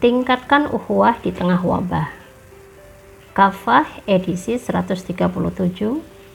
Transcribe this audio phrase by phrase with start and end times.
[0.00, 2.08] Tingkatkan ukhuwah di tengah wabah.
[3.36, 5.12] Kafah edisi 137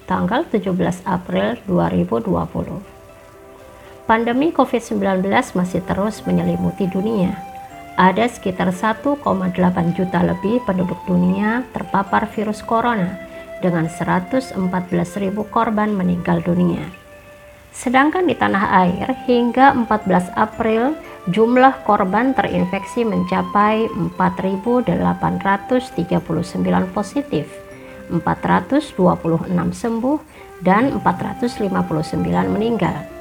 [0.06, 0.70] tanggal 17
[1.02, 4.06] April 2020.
[4.06, 5.02] Pandemi COVID-19
[5.58, 7.42] masih terus menyelimuti dunia.
[7.98, 9.26] Ada sekitar 1,8
[9.98, 13.18] juta lebih penduduk dunia terpapar virus corona
[13.66, 14.62] dengan 114.000
[15.50, 16.86] korban meninggal dunia.
[17.76, 20.96] Sedangkan di tanah air hingga 14 April
[21.28, 25.84] jumlah korban terinfeksi mencapai 4.839
[26.96, 27.52] positif,
[28.08, 28.96] 426
[29.76, 30.18] sembuh,
[30.64, 33.12] dan 459 meninggal.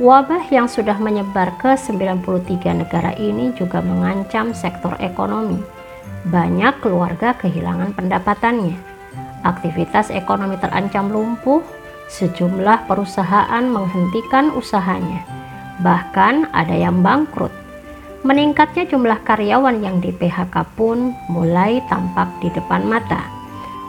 [0.00, 5.60] Wabah yang sudah menyebar ke 93 negara ini juga mengancam sektor ekonomi.
[6.28, 8.76] Banyak keluarga kehilangan pendapatannya.
[9.44, 11.64] Aktivitas ekonomi terancam lumpuh,
[12.08, 15.36] sejumlah perusahaan menghentikan usahanya
[15.80, 17.52] bahkan ada yang bangkrut.
[18.26, 23.22] Meningkatnya jumlah karyawan yang di PHK pun mulai tampak di depan mata.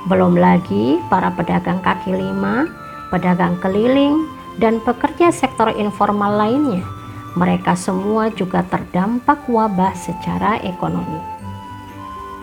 [0.06, 2.70] Belum lagi para pedagang kaki lima,
[3.10, 4.30] pedagang keliling,
[4.62, 6.86] dan pekerja sektor informal lainnya.
[7.38, 11.22] Mereka semua juga terdampak wabah secara ekonomi.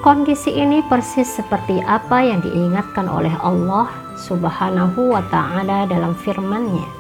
[0.03, 3.89] Kondisi ini persis seperti apa yang diingatkan oleh Allah
[4.20, 7.00] Subhanahu wa Ta'ala dalam firman-Nya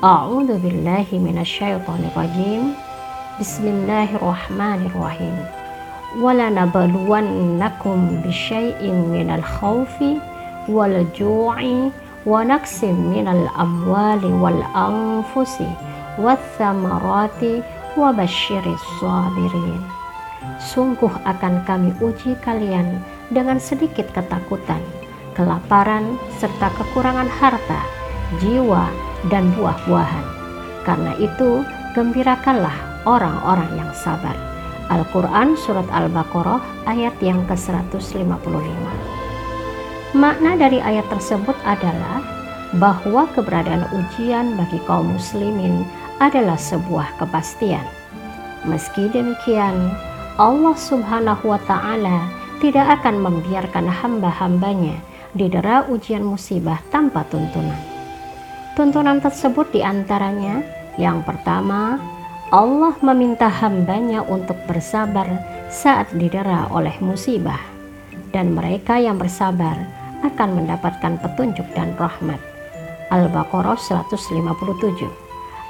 [0.00, 2.72] أعوذ بالله من الشيطان الرجيم
[3.36, 5.36] بسم الله الرحمن الرحيم
[6.24, 9.96] ولنبلونكم بشيء من الخوف
[10.68, 11.56] والجوع
[12.26, 15.56] ونقص من الأموال والأنفس
[16.18, 17.42] والثمرات
[17.98, 19.82] وبشر الصابرين
[20.60, 24.80] Sungguh akan kami uji kalian dengan sedikit ketakutan,
[25.35, 27.81] kelaparan, serta kekurangan harta,
[28.41, 28.89] jiwa,
[29.29, 30.25] dan buah-buahan.
[30.87, 31.61] Karena itu,
[31.93, 34.33] gembirakanlah orang-orang yang sabar.
[34.89, 38.05] Al-Quran Surat Al-Baqarah ayat yang ke-155
[40.13, 42.21] Makna dari ayat tersebut adalah
[42.77, 45.83] bahwa keberadaan ujian bagi kaum muslimin
[46.21, 47.83] adalah sebuah kepastian.
[48.63, 49.91] Meski demikian,
[50.37, 54.95] Allah subhanahu wa ta'ala tidak akan membiarkan hamba-hambanya
[55.35, 57.77] didera ujian musibah tanpa tuntunan.
[58.73, 60.63] Tuntunan tersebut di antaranya
[60.95, 61.99] yang pertama,
[62.55, 65.27] Allah meminta hambanya untuk bersabar
[65.67, 67.59] saat didera oleh musibah
[68.31, 69.75] dan mereka yang bersabar
[70.23, 72.39] akan mendapatkan petunjuk dan rahmat.
[73.11, 75.07] Al-Baqarah 157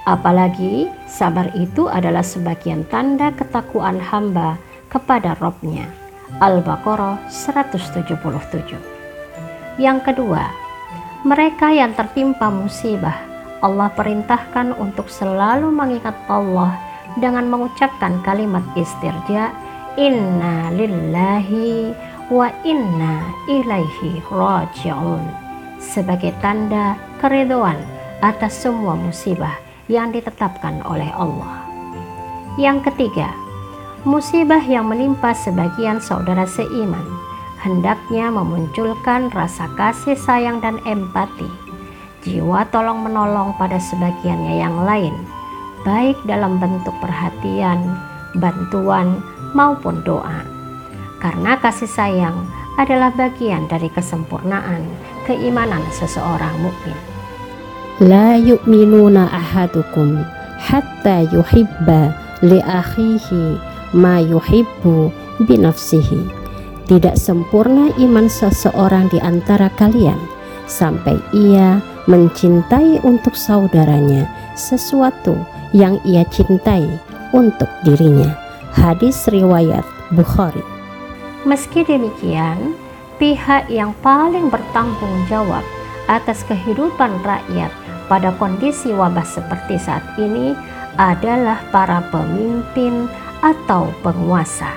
[0.05, 4.61] Apalagi sabar itu adalah sebagian tanda ketakuan hamba
[4.93, 5.89] kepada Robnya.
[6.37, 8.94] Al-Baqarah 177
[9.75, 10.47] Yang kedua,
[11.27, 13.19] mereka yang tertimpa musibah,
[13.59, 16.79] Allah perintahkan untuk selalu mengingat Allah
[17.19, 19.51] dengan mengucapkan kalimat istirja,
[19.95, 21.95] Inna lillahi
[22.27, 25.23] wa inna ilaihi raji'un
[25.79, 27.79] sebagai tanda keriduan
[28.19, 29.55] atas semua musibah
[29.87, 31.63] yang ditetapkan oleh Allah.
[32.59, 33.31] Yang ketiga,
[34.03, 37.24] musibah yang menimpa sebagian saudara seiman
[37.65, 41.49] hendaknya memunculkan rasa kasih sayang dan empati,
[42.21, 45.17] jiwa tolong menolong pada sebagiannya yang lain,
[45.81, 47.97] baik dalam bentuk perhatian,
[48.37, 49.17] bantuan,
[49.57, 50.45] maupun doa.
[51.17, 52.37] Karena kasih sayang
[52.77, 54.85] adalah bagian dari kesempurnaan
[55.25, 56.99] keimanan seseorang mukmin.
[57.97, 60.21] La yu'minuna ahadukum
[60.61, 62.13] hatta yuhibba
[62.45, 63.57] li akhihi
[63.97, 65.09] ma yuhibbu
[65.47, 66.44] binafsihi
[66.85, 70.17] tidak sempurna iman seseorang di antara kalian
[70.69, 75.33] sampai ia mencintai untuk saudaranya sesuatu
[75.73, 76.85] yang ia cintai
[77.33, 78.37] untuk dirinya.
[78.75, 80.61] Hadis riwayat Bukhari.
[81.45, 82.77] Meski demikian,
[83.17, 85.65] pihak yang paling bertanggung jawab
[86.05, 87.73] atas kehidupan rakyat
[88.05, 90.53] pada kondisi wabah seperti saat ini
[91.01, 93.09] adalah para pemimpin
[93.41, 94.69] atau penguasa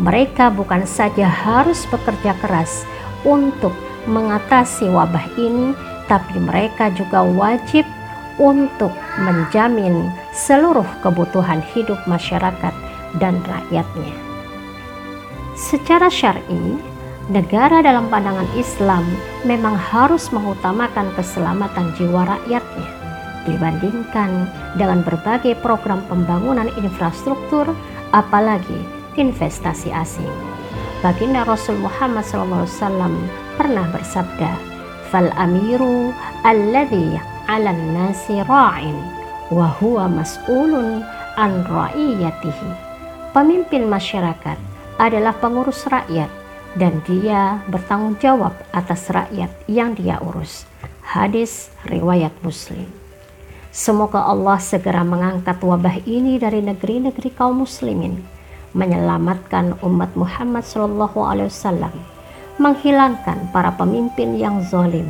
[0.00, 2.88] mereka bukan saja harus bekerja keras
[3.26, 3.72] untuk
[4.08, 5.76] mengatasi wabah ini,
[6.08, 7.86] tapi mereka juga wajib
[8.40, 8.90] untuk
[9.20, 12.74] menjamin seluruh kebutuhan hidup masyarakat
[13.20, 14.14] dan rakyatnya.
[15.52, 16.80] Secara syar'i,
[17.28, 19.04] negara dalam pandangan Islam
[19.44, 22.88] memang harus mengutamakan keselamatan jiwa rakyatnya
[23.42, 24.46] dibandingkan
[24.78, 27.66] dengan berbagai program pembangunan infrastruktur,
[28.14, 28.80] apalagi
[29.16, 30.30] investasi asing.
[31.02, 33.10] Baginda Rasul Muhammad SAW
[33.58, 34.54] pernah bersabda,
[35.10, 36.14] "Fal amiru
[36.46, 37.18] alladhi
[37.50, 38.96] 'alan nasi ra'in
[39.50, 41.02] wa huwa mas'ulun
[41.34, 42.70] an ra'iyatihi."
[43.34, 44.58] Pemimpin masyarakat
[45.00, 46.30] adalah pengurus rakyat
[46.78, 50.64] dan dia bertanggung jawab atas rakyat yang dia urus.
[51.02, 52.88] Hadis riwayat Muslim.
[53.72, 58.20] Semoga Allah segera mengangkat wabah ini dari negeri-negeri kaum muslimin,
[58.72, 61.92] menyelamatkan umat Muhammad SAW,
[62.58, 65.06] menghilangkan para pemimpin yang zalim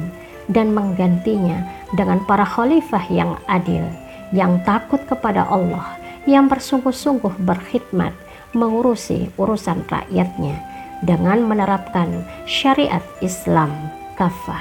[0.51, 1.63] dan menggantinya
[1.95, 3.87] dengan para khalifah yang adil,
[4.35, 5.97] yang takut kepada Allah,
[6.29, 8.13] yang bersungguh-sungguh berkhidmat
[8.53, 10.61] mengurusi urusan rakyatnya
[11.03, 13.73] dengan menerapkan syariat Islam
[14.15, 14.61] kafah.